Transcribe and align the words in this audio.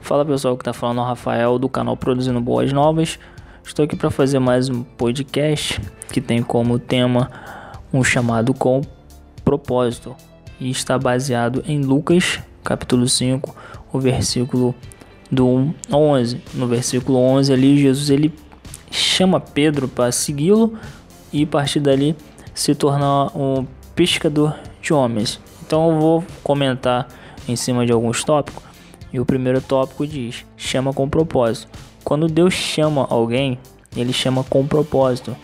Fala 0.00 0.24
pessoal 0.24 0.56
que 0.56 0.64
tá 0.64 0.72
falando 0.72 0.98
é 0.98 1.02
o 1.02 1.06
Rafael 1.06 1.58
do 1.58 1.68
canal 1.68 1.96
Produzindo 1.96 2.40
Boas 2.40 2.72
Novas. 2.72 3.18
Estou 3.64 3.84
aqui 3.84 3.96
para 3.96 4.10
fazer 4.10 4.38
mais 4.38 4.68
um 4.68 4.82
podcast 4.82 5.80
que 6.12 6.20
tem 6.20 6.42
como 6.42 6.78
tema 6.78 7.30
um 7.92 8.04
chamado 8.04 8.52
com 8.52 8.82
propósito 9.44 10.14
e 10.60 10.70
está 10.70 10.98
baseado 10.98 11.64
em 11.66 11.80
Lucas, 11.80 12.38
capítulo 12.62 13.08
5, 13.08 13.56
o 13.92 13.98
versículo 13.98 14.74
do 15.30 15.48
1 15.48 15.74
ao 15.90 16.02
11. 16.02 16.42
No 16.54 16.66
versículo 16.66 17.18
11 17.18 17.52
ali 17.52 17.78
Jesus 17.78 18.10
ele 18.10 18.32
chama 18.90 19.40
Pedro 19.40 19.88
para 19.88 20.12
segui-lo 20.12 20.78
e 21.32 21.44
a 21.44 21.46
partir 21.46 21.80
dali 21.80 22.14
se 22.54 22.74
tornar 22.74 23.36
um 23.36 23.66
pescador 23.94 24.54
de 24.86 24.94
homens. 24.94 25.40
Então 25.66 25.90
eu 25.90 26.00
vou 26.00 26.24
comentar 26.42 27.08
em 27.48 27.56
cima 27.56 27.84
de 27.84 27.92
alguns 27.92 28.22
tópicos 28.22 28.62
e 29.12 29.20
o 29.20 29.24
primeiro 29.24 29.60
tópico 29.60 30.06
diz: 30.06 30.44
chama 30.56 30.92
com 30.92 31.08
propósito. 31.08 31.68
Quando 32.04 32.28
Deus 32.28 32.54
chama 32.54 33.06
alguém, 33.10 33.58
ele 33.96 34.12
chama 34.12 34.44
com 34.44 34.66
propósito. 34.66 35.36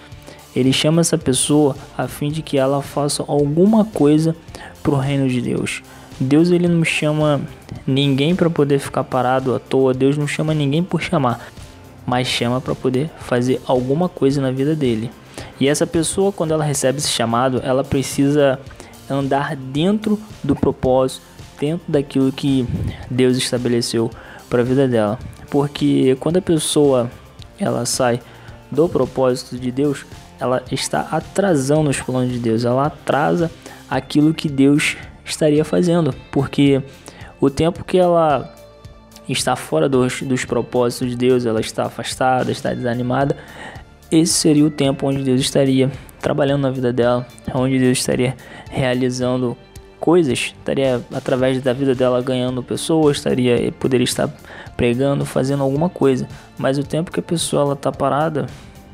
Ele 0.55 0.73
chama 0.73 1.01
essa 1.01 1.17
pessoa 1.17 1.75
a 1.97 2.07
fim 2.07 2.31
de 2.31 2.43
que 2.43 2.59
ela 2.59 2.83
faça 2.83 3.25
alguma 3.27 3.85
coisa 3.87 4.37
para 4.83 4.93
o 4.93 4.99
reino 4.99 5.27
de 5.29 5.41
Deus. 5.41 5.83
Deus 6.21 6.51
ele 6.51 6.69
não 6.69 6.85
chama 6.85 7.41
ninguém 7.87 8.37
para 8.37 8.51
poder 8.51 8.79
ficar 8.79 9.03
parado 9.05 9.55
à 9.55 9.59
toa. 9.59 9.95
Deus 9.95 10.19
não 10.19 10.27
chama 10.27 10.53
ninguém 10.53 10.85
por 10.85 11.01
chamar, 11.01 11.41
mas 12.07 12.29
chama 12.29 12.61
para 12.61 12.75
poder 12.75 13.11
fazer 13.19 13.61
alguma 13.67 14.09
coisa 14.09 14.41
na 14.41 14.51
vida 14.51 14.77
dele. 14.77 15.11
E 15.59 15.67
essa 15.67 15.87
pessoa, 15.87 16.31
quando 16.31 16.53
ela 16.53 16.65
recebe 16.65 16.99
esse 16.99 17.09
chamado, 17.09 17.63
ela 17.65 17.83
precisa 17.83 18.61
andar 19.09 19.57
dentro 19.57 20.19
do 20.43 20.55
propósito, 20.55 21.23
dentro 21.61 21.85
daquilo 21.91 22.33
que 22.33 22.67
Deus 23.11 23.37
estabeleceu 23.37 24.11
para 24.49 24.63
a 24.63 24.65
vida 24.65 24.89
dela. 24.89 25.19
Porque 25.51 26.17
quando 26.21 26.39
a 26.39 26.43
pessoa 26.43 27.11
ela 27.59 27.85
sai 27.87 28.21
do 28.71 28.89
propósito 28.89 29.59
de 29.59 29.71
Deus, 29.71 30.05
ela 30.41 30.63
está 30.71 31.09
atrasando 31.11 31.91
os 31.91 32.01
planos 32.01 32.33
de 32.33 32.39
Deus, 32.39 32.65
ela 32.65 32.87
atrasa 32.87 33.51
aquilo 33.89 34.35
que 34.35 34.49
Deus 34.49 34.97
estaria 35.25 35.65
fazendo, 35.65 36.15
porque 36.33 36.83
o 37.41 37.49
tempo 37.51 37.85
que 37.85 37.99
ela 37.99 38.53
está 39.29 39.55
fora 39.55 39.89
dos, 39.89 40.23
dos 40.23 40.45
propósitos 40.45 41.11
de 41.11 41.17
Deus, 41.17 41.47
ela 41.47 41.61
está 41.61 41.85
afastada, 41.85 42.51
está 42.51 42.75
desanimada, 42.75 43.37
esse 44.13 44.35
seria 44.35 44.65
o 44.65 44.71
tempo 44.71 45.07
onde 45.07 45.23
Deus 45.23 45.41
estaria 45.41 45.91
trabalhando 46.21 46.63
na 46.63 46.71
vida 46.71 46.93
dela, 46.93 47.27
onde 47.55 47.79
Deus 47.79 47.99
estaria 47.99 48.37
realizando 48.71 49.57
coisas, 49.99 50.55
estaria 50.59 51.01
através 51.15 51.63
da 51.63 51.73
vida 51.73 51.95
dela 51.95 52.21
ganhando 52.21 52.63
pessoas, 52.63 53.17
estaria 53.17 53.73
poderia 53.79 54.05
estar 54.05 54.29
pregando, 54.77 55.25
fazendo 55.25 55.63
alguma 55.63 55.89
coisa. 55.89 56.29
Mas 56.59 56.77
o 56.79 56.83
tempo 56.83 57.11
que 57.11 57.21
a 57.21 57.23
pessoa 57.23 57.63
ela 57.63 57.77
tá 57.77 57.91
parada, 57.91 58.47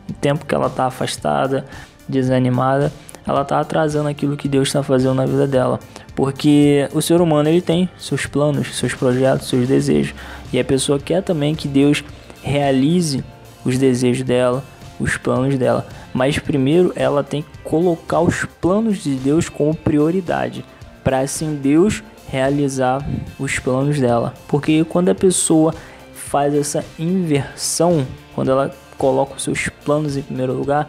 o 0.08 0.12
tempo 0.12 0.46
que 0.46 0.54
ela 0.54 0.66
está 0.66 0.86
afastada, 0.86 1.64
desanimada, 2.08 2.92
ela 3.26 3.42
está 3.42 3.60
atrasando 3.60 4.08
aquilo 4.08 4.36
que 4.36 4.48
Deus 4.48 4.68
está 4.68 4.82
fazendo 4.82 5.14
na 5.14 5.26
vida 5.26 5.46
dela. 5.46 5.80
Porque 6.14 6.88
o 6.92 7.02
ser 7.02 7.20
humano 7.20 7.48
ele 7.48 7.60
tem 7.60 7.88
seus 7.98 8.26
planos, 8.26 8.76
seus 8.76 8.94
projetos, 8.94 9.48
seus 9.48 9.68
desejos. 9.68 10.14
E 10.52 10.58
a 10.58 10.64
pessoa 10.64 10.98
quer 10.98 11.22
também 11.22 11.54
que 11.54 11.68
Deus 11.68 12.02
realize 12.42 13.22
os 13.64 13.78
desejos 13.78 14.24
dela, 14.24 14.64
os 14.98 15.16
planos 15.16 15.56
dela. 15.58 15.86
Mas 16.12 16.38
primeiro 16.38 16.92
ela 16.96 17.22
tem 17.22 17.42
que 17.42 17.58
colocar 17.64 18.20
os 18.20 18.44
planos 18.60 18.98
de 18.98 19.14
Deus 19.14 19.48
como 19.48 19.74
prioridade 19.74 20.64
para 21.04 21.20
assim 21.20 21.54
Deus 21.54 22.02
realizar 22.30 23.06
os 23.38 23.58
planos 23.58 23.98
dela. 23.98 24.34
Porque 24.46 24.84
quando 24.84 25.08
a 25.08 25.14
pessoa 25.14 25.74
faz 26.12 26.54
essa 26.54 26.84
inversão, 26.98 28.06
quando 28.34 28.50
ela 28.50 28.74
coloca 28.98 29.36
os 29.36 29.42
seus 29.42 29.68
planos 29.84 30.16
em 30.16 30.22
primeiro 30.22 30.52
lugar, 30.52 30.88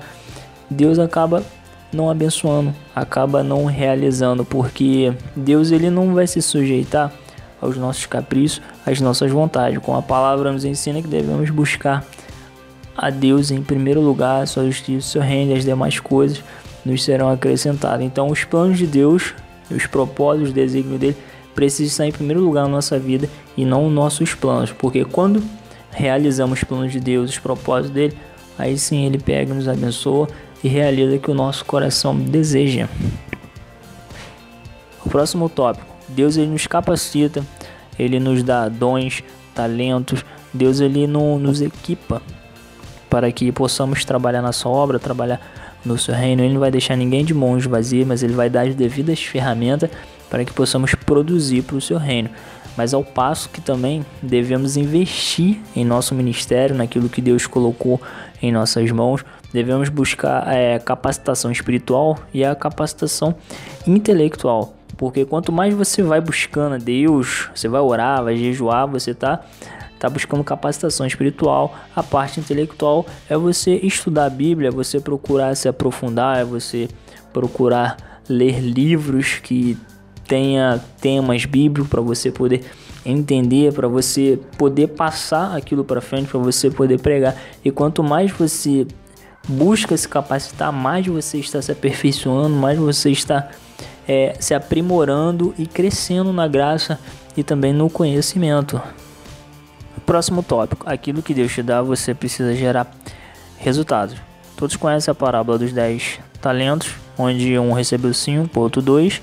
Deus 0.70 1.00
acaba 1.00 1.44
não 1.92 2.10
abençoando, 2.10 2.74
acaba 2.96 3.42
não 3.44 3.66
realizando, 3.66 4.44
porque 4.46 5.14
Deus 5.36 5.72
ele 5.72 5.90
não 5.90 6.14
vai 6.14 6.28
se 6.28 6.42
sujeitar 6.42 7.12
aos 7.62 7.78
nossos 7.78 8.06
caprichos, 8.06 8.62
às 8.86 9.02
nossas 9.02 9.32
vontades. 9.32 9.80
Com 9.80 9.96
a 9.96 10.02
palavra 10.02 10.52
nos 10.52 10.66
ensina 10.66 11.02
que 11.02 11.08
devemos 11.08 11.50
buscar 11.50 12.06
a 13.02 13.10
Deus 13.10 13.50
em 13.50 13.62
primeiro 13.62 14.02
lugar, 14.02 14.48
sua 14.48 14.66
justiça, 14.66 15.08
seu 15.08 15.22
reino 15.22 15.54
e 15.54 15.58
as 15.58 15.66
demais 15.66 16.00
coisas 16.00 16.44
nos 16.86 17.04
serão 17.04 17.30
acrescentadas. 17.30 18.06
Então, 18.06 18.28
os 18.28 18.44
planos 18.44 18.78
de 18.78 18.86
Deus 18.86 19.34
os 19.76 19.86
propósitos, 19.86 20.50
os 20.50 20.54
desígnios 20.54 21.00
dele 21.00 21.18
precisam 21.54 21.88
estar 21.88 22.08
em 22.08 22.12
primeiro 22.12 22.42
lugar 22.42 22.64
na 22.64 22.70
nossa 22.70 22.98
vida 22.98 23.30
e 23.56 23.66
não 23.66 23.90
nossos 23.90 24.34
planos, 24.34 24.72
porque 24.72 25.04
quando 25.06 25.44
realizamos 25.92 26.60
os 26.60 26.64
planos 26.64 26.92
de 26.92 27.00
Deus, 27.00 27.32
os 27.32 27.40
propósitos 27.40 27.92
dele, 27.92 28.18
aí 28.58 28.78
sim 28.78 29.06
ele 29.06 29.18
pega, 29.18 29.54
nos 29.54 29.68
abençoa 29.68 30.28
e 30.64 30.68
realiza 30.68 31.16
o 31.16 31.20
que 31.20 31.32
o 31.32 31.36
nosso 31.36 31.66
coração 31.66 32.16
deseja. 32.16 32.88
O 35.06 35.10
próximo 35.10 35.50
tópico, 35.50 35.96
Deus 36.08 36.38
ele 36.38 36.48
nos 36.48 36.68
capacita, 36.68 37.44
ele 37.98 38.20
nos 38.20 38.44
dá 38.44 38.70
dons, 38.70 39.24
talentos, 39.54 40.24
Deus 40.54 40.80
ele 40.80 41.06
nos 41.08 41.62
equipa 41.62 42.22
para 43.10 43.32
que 43.32 43.52
possamos 43.52 44.06
trabalhar 44.06 44.42
na 44.42 44.52
sua 44.52 44.72
obra, 44.72 45.00
trabalhar 45.00 45.42
no 45.84 45.98
seu 45.98 46.14
reino. 46.14 46.44
Ele 46.44 46.54
não 46.54 46.60
vai 46.60 46.72
deixar 46.72 46.96
ninguém 46.96 47.26
de 47.26 47.34
mãos 47.34 47.66
vazias, 47.66 48.08
mas 48.08 48.24
ele 48.24 48.34
vai 48.34 48.50
dar 48.50 48.68
as 48.68 48.76
devidas 48.76 49.22
ferramentas 49.24 49.90
para 50.30 50.46
que 50.46 50.54
possamos 50.54 50.94
produzir 50.94 51.64
para 51.64 51.76
o 51.76 51.82
seu 51.82 51.98
reino. 51.98 52.30
Mas 52.78 52.94
ao 52.94 53.04
passo 53.04 53.50
que 53.50 53.60
também 53.60 54.06
devemos 54.22 54.78
investir 54.78 55.60
em 55.76 55.84
nosso 55.84 56.16
ministério, 56.16 56.76
naquilo 56.76 57.10
que 57.10 57.22
Deus 57.22 57.46
colocou 57.46 58.00
em 58.42 58.52
nossas 58.52 58.90
mãos, 58.92 59.26
devemos 59.52 59.90
buscar 59.90 60.48
é, 60.48 60.80
capacitação 60.80 61.52
espiritual 61.52 62.18
e 62.34 62.46
a 62.46 62.56
capacitação 62.56 63.36
intelectual. 63.86 64.76
Porque 64.96 65.26
quanto 65.26 65.52
mais 65.52 65.74
você 65.74 66.04
vai 66.04 66.22
buscando 66.22 66.76
a 66.76 66.78
Deus, 66.78 67.50
você 67.54 67.68
vai 67.68 67.82
orar, 67.82 68.24
vai 68.24 68.38
jejuar, 68.38 68.88
você 68.88 69.12
está 69.12 69.42
está 70.00 70.10
buscando 70.10 70.44
capacitação 70.44 71.06
espiritual. 71.06 71.76
A 71.94 72.02
parte 72.02 72.40
intelectual 72.40 73.06
é 73.30 73.38
você 73.38 73.76
estudar 73.76 74.26
a 74.26 74.30
Bíblia, 74.30 74.70
é 74.70 74.72
você 74.72 75.00
procurar 75.00 75.56
se 75.56 75.68
aprofundar, 75.68 76.40
é 76.40 76.46
você 76.46 76.88
procurar 77.34 77.98
ler 78.28 78.60
livros 78.62 79.40
que 79.44 79.78
tenha 80.26 80.80
temas 81.02 81.44
bíblicos 81.46 81.90
para 81.90 82.02
você 82.02 82.32
poder 82.32 82.64
entender, 83.06 83.74
para 83.74 83.88
você 83.88 84.40
poder 84.58 84.88
passar 84.88 85.56
aquilo 85.56 85.84
para 85.84 86.00
frente, 86.00 86.30
para 86.30 86.40
você 86.40 86.70
poder 86.70 87.00
pregar. 87.02 87.36
E 87.64 87.70
quanto 87.70 88.02
mais 88.02 88.32
você 88.32 88.88
busca 89.48 89.98
se 89.98 90.08
capacitar, 90.08 90.72
mais 90.72 91.06
você 91.08 91.40
está 91.40 91.62
se 91.62 91.72
aperfeiçoando, 91.72 92.56
mais 92.56 92.78
você 92.78 93.10
está 93.10 93.50
é, 94.08 94.36
se 94.40 94.54
aprimorando 94.54 95.54
e 95.58 95.66
crescendo 95.66 96.32
na 96.32 96.48
graça 96.48 97.00
e 97.36 97.44
também 97.44 97.74
no 97.74 97.90
conhecimento. 97.90 98.82
Próximo 100.06 100.44
tópico: 100.44 100.90
aquilo 100.90 101.22
que 101.22 101.34
Deus 101.34 101.54
te 101.54 101.64
dá, 101.64 101.82
você 101.82 102.14
precisa 102.14 102.54
gerar 102.56 102.92
resultados. 103.58 104.16
Todos 104.56 104.76
conhecem 104.76 105.12
a 105.12 105.16
parábola 105.16 105.58
dos 105.58 105.72
10 105.72 106.20
talentos, 106.42 106.94
onde 107.18 107.58
um 107.58 107.72
recebeu 107.72 108.14
5, 108.14 108.60
outro 108.60 108.82
2 108.82 109.22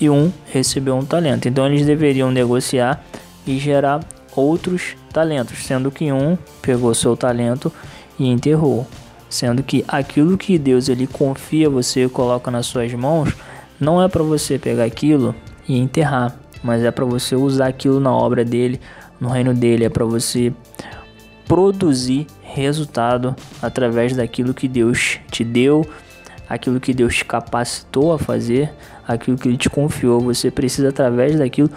e 0.00 0.10
um 0.10 0.32
recebeu 0.46 0.96
um 0.96 1.04
talento. 1.04 1.48
Então 1.48 1.66
eles 1.66 1.86
deveriam 1.86 2.30
negociar 2.30 3.04
e 3.46 3.58
gerar 3.58 4.00
outros 4.34 4.96
talentos, 5.12 5.64
sendo 5.64 5.90
que 5.90 6.12
um 6.12 6.36
pegou 6.60 6.94
seu 6.94 7.16
talento 7.16 7.72
e 8.18 8.28
enterrou, 8.28 8.86
sendo 9.28 9.62
que 9.62 9.84
aquilo 9.86 10.38
que 10.38 10.58
Deus 10.58 10.88
ele 10.88 11.06
confia 11.06 11.68
você 11.68 12.08
coloca 12.08 12.50
nas 12.50 12.66
suas 12.66 12.92
mãos, 12.94 13.34
não 13.78 14.02
é 14.02 14.08
para 14.08 14.22
você 14.22 14.58
pegar 14.58 14.84
aquilo 14.84 15.34
e 15.68 15.78
enterrar, 15.78 16.36
mas 16.62 16.82
é 16.82 16.90
para 16.90 17.04
você 17.04 17.34
usar 17.34 17.68
aquilo 17.68 18.00
na 18.00 18.12
obra 18.12 18.44
dele, 18.44 18.80
no 19.22 19.28
reino 19.28 19.54
dele 19.54 19.84
é 19.84 19.88
para 19.88 20.04
você 20.04 20.52
produzir 21.46 22.26
resultado 22.42 23.36
através 23.62 24.16
daquilo 24.16 24.52
que 24.52 24.66
Deus 24.66 25.20
te 25.30 25.44
deu, 25.44 25.86
aquilo 26.48 26.80
que 26.80 26.92
Deus 26.92 27.14
te 27.14 27.24
capacitou 27.24 28.12
a 28.12 28.18
fazer, 28.18 28.72
aquilo 29.06 29.38
que 29.38 29.48
ele 29.48 29.56
te 29.56 29.70
confiou. 29.70 30.20
Você 30.22 30.50
precisa 30.50 30.88
através 30.88 31.38
daquilo 31.38 31.70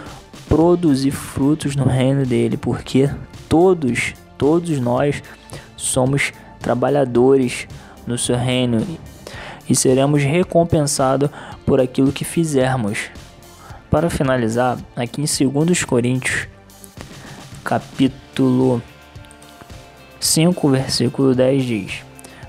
produzir 0.50 1.12
frutos 1.12 1.76
no 1.76 1.86
reino 1.86 2.26
dele, 2.26 2.58
porque 2.58 3.08
todos, 3.48 4.16
todos 4.40 4.80
nós 4.80 5.22
somos 5.78 6.34
trabalhadores 6.60 7.68
no 8.08 8.18
seu 8.18 8.38
reino 8.38 8.84
e 9.70 9.76
seremos 9.76 10.24
recompensados 10.24 11.30
por 11.64 11.80
aquilo 11.80 12.12
que 12.12 12.26
fizermos. 12.26 13.12
Para 13.92 14.10
finalizar, 14.10 14.80
aqui 14.96 15.22
em 15.22 15.52
2 15.52 15.84
Coríntios 15.84 16.55
capítulo 17.66 18.80
5, 20.20 20.70
versículo 20.70 21.34
10 21.34 21.64
diz: 21.66 21.94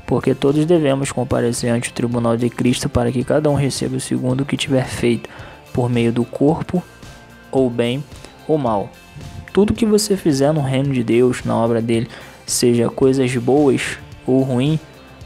Porque 0.06 0.34
todos 0.34 0.66
devemos 0.66 1.10
comparecer 1.10 1.70
ante 1.70 1.88
o 1.88 1.92
tribunal 1.92 2.36
de 2.36 2.50
Cristo 2.50 2.88
para 2.88 3.10
que 3.10 3.24
cada 3.24 3.48
um 3.48 3.54
receba 3.54 3.96
o 3.96 4.00
segundo 4.00 4.44
que 4.44 4.58
tiver 4.58 4.86
feito, 4.86 5.28
por 5.72 5.88
meio 5.88 6.12
do 6.12 6.22
corpo, 6.22 6.82
ou 7.50 7.70
bem 7.70 8.04
ou 8.46 8.58
mal. 8.58 8.90
Tudo 9.54 9.72
que 9.72 9.86
você 9.86 10.18
fizer 10.18 10.52
no 10.52 10.60
reino 10.60 10.92
de 10.92 11.02
Deus, 11.02 11.42
na 11.44 11.56
obra 11.56 11.80
dele, 11.80 12.08
seja 12.44 12.90
coisas 12.90 13.34
boas 13.36 13.98
ou 14.26 14.42
ruins, 14.42 14.78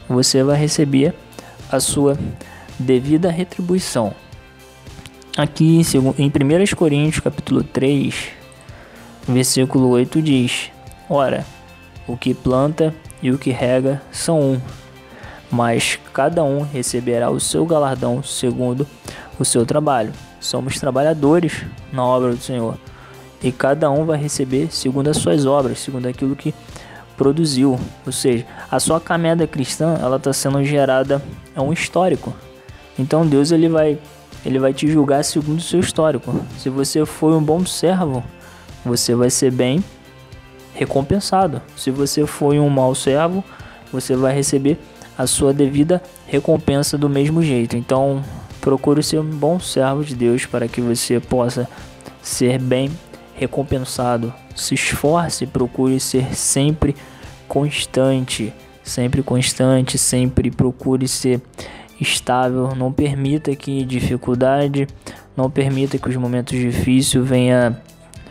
você 0.07 0.41
vai 0.41 0.57
receber 0.57 1.13
a 1.69 1.81
sua 1.81 2.17
devida 2.79 3.29
retribuição. 3.29 4.13
Aqui 5.35 5.81
em 5.81 5.81
1 5.81 6.75
Coríntios 6.75 7.19
capítulo 7.19 7.63
3, 7.63 8.40
versículo 9.33 9.89
8 9.89 10.21
diz: 10.21 10.71
Ora, 11.09 11.45
o 12.07 12.17
que 12.17 12.33
planta 12.33 12.93
e 13.21 13.31
o 13.31 13.37
que 13.37 13.51
rega 13.51 14.01
são 14.11 14.39
um, 14.39 14.61
mas 15.51 15.99
cada 16.13 16.43
um 16.43 16.61
receberá 16.61 17.29
o 17.29 17.39
seu 17.39 17.65
galardão 17.65 18.23
segundo 18.23 18.87
o 19.37 19.45
seu 19.45 19.65
trabalho. 19.65 20.11
Somos 20.39 20.79
trabalhadores 20.79 21.63
na 21.91 22.03
obra 22.03 22.31
do 22.31 22.41
Senhor 22.41 22.77
e 23.43 23.51
cada 23.51 23.89
um 23.89 24.05
vai 24.05 24.17
receber 24.17 24.71
segundo 24.71 25.09
as 25.09 25.17
suas 25.17 25.45
obras, 25.45 25.79
segundo 25.79 26.07
aquilo 26.07 26.35
que 26.35 26.53
produziu. 27.17 27.79
Ou 28.05 28.11
seja, 28.11 28.45
a 28.69 28.79
sua 28.79 28.99
caminhada 28.99 29.45
cristã 29.45 29.97
ela 30.01 30.17
está 30.17 30.33
sendo 30.33 30.63
gerada 30.63 31.21
é 31.55 31.61
um 31.61 31.73
histórico. 31.73 32.33
Então 32.97 33.25
Deus 33.25 33.51
ele 33.51 33.69
vai 33.69 33.97
ele 34.43 34.57
vai 34.57 34.73
te 34.73 34.87
julgar 34.87 35.23
segundo 35.23 35.59
o 35.59 35.63
seu 35.63 35.79
histórico. 35.79 36.33
Se 36.57 36.69
você 36.69 37.05
foi 37.05 37.33
um 37.33 37.43
bom 37.43 37.63
servo, 37.65 38.23
você 38.85 39.15
vai 39.15 39.29
ser 39.29 39.51
bem 39.51 39.83
recompensado. 40.73 41.61
Se 41.75 41.91
você 41.91 42.25
foi 42.25 42.59
um 42.59 42.69
mau 42.69 42.95
servo, 42.95 43.43
você 43.91 44.15
vai 44.15 44.33
receber 44.33 44.77
a 45.17 45.27
sua 45.27 45.53
devida 45.53 46.01
recompensa 46.27 46.97
do 46.97 47.09
mesmo 47.09 47.43
jeito. 47.43 47.75
Então, 47.75 48.23
procure 48.59 49.03
ser 49.03 49.19
um 49.19 49.29
bom 49.29 49.59
servo 49.59 50.03
de 50.03 50.15
Deus 50.15 50.45
para 50.45 50.67
que 50.67 50.81
você 50.81 51.19
possa 51.19 51.67
ser 52.21 52.59
bem 52.59 52.89
recompensado. 53.35 54.33
Se 54.55 54.75
esforce, 54.75 55.45
procure 55.45 55.99
ser 55.99 56.35
sempre 56.35 56.95
constante, 57.47 58.53
sempre 58.83 59.21
constante, 59.21 59.97
sempre 59.97 60.49
procure 60.49 61.07
ser 61.07 61.41
estável. 61.99 62.73
Não 62.75 62.91
permita 62.91 63.55
que 63.55 63.83
dificuldade, 63.83 64.87
não 65.35 65.49
permita 65.49 65.97
que 65.97 66.09
os 66.09 66.15
momentos 66.15 66.57
difíceis 66.57 67.23
venha 67.25 67.81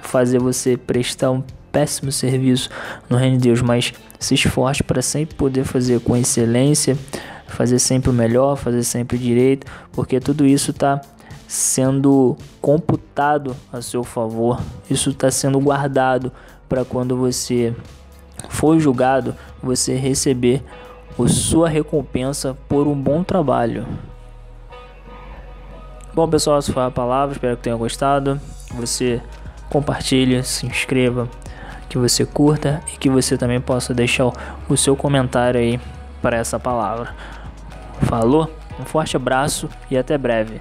fazer 0.03 0.39
você 0.39 0.77
prestar 0.77 1.31
um 1.31 1.43
péssimo 1.71 2.11
serviço 2.11 2.69
no 3.09 3.17
reino 3.17 3.37
de 3.37 3.45
Deus, 3.45 3.63
mas 3.63 3.93
se 4.19 4.35
esforce 4.35 4.83
para 4.83 5.01
sempre 5.03 5.35
poder 5.35 5.65
fazer 5.65 6.01
com 6.01 6.17
excelência, 6.17 6.97
fazer 7.47 7.79
sempre 7.79 8.11
o 8.11 8.13
melhor, 8.13 8.57
fazer 8.57 8.83
sempre 8.83 9.19
direito, 9.19 9.67
porque 9.93 10.21
tudo 10.21 10.47
isso 10.47 10.71
está 10.71 11.01
sendo 11.47 12.37
computado 12.61 13.57
a 13.73 13.83
seu 13.83 14.05
favor, 14.05 14.61
isso 14.89 15.11
está 15.11 15.31
sendo 15.31 15.59
guardado 15.59 16.33
para 16.69 16.85
quando 16.85 17.17
você 17.17 17.75
for 18.49 18.79
julgado, 18.79 19.35
você 19.63 19.97
receber 19.97 20.63
a 21.19 21.29
sua 21.29 21.69
recompensa 21.69 22.57
por 22.69 22.87
um 22.87 22.95
bom 22.95 23.23
trabalho. 23.23 23.87
Bom 26.15 26.29
pessoal, 26.29 26.59
essa 26.59 26.73
foi 26.73 26.83
a 26.83 26.91
palavra, 26.91 27.35
espero 27.35 27.57
que 27.57 27.63
tenham 27.63 27.79
gostado. 27.79 28.41
Você 28.75 29.21
compartilhe, 29.71 30.43
se 30.43 30.67
inscreva, 30.67 31.29
que 31.89 31.97
você 31.97 32.27
curta 32.27 32.83
e 32.93 32.99
que 32.99 33.09
você 33.09 33.39
também 33.39 33.61
possa 33.61 33.95
deixar 33.95 34.31
o 34.69 34.77
seu 34.77 34.95
comentário 34.95 35.59
aí 35.59 35.81
para 36.21 36.37
essa 36.37 36.59
palavra. 36.59 37.15
Falou? 38.03 38.51
Um 38.79 38.85
forte 38.85 39.17
abraço 39.17 39.69
e 39.91 39.97
até 39.97 40.19
breve. 40.19 40.61